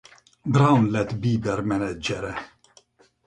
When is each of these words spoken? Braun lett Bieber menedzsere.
Braun 0.53 0.87
lett 0.95 1.11
Bieber 1.21 1.61
menedzsere. 1.61 2.33